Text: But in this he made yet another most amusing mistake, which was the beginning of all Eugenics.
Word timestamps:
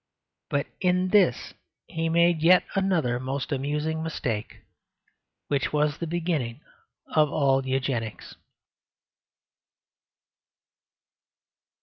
But 0.49 0.65
in 0.79 1.09
this 1.09 1.53
he 1.85 2.09
made 2.09 2.41
yet 2.41 2.63
another 2.73 3.19
most 3.19 3.51
amusing 3.51 4.01
mistake, 4.01 4.61
which 5.47 5.71
was 5.71 5.99
the 5.99 6.07
beginning 6.07 6.61
of 7.15 7.31
all 7.31 7.63
Eugenics. 7.67 8.33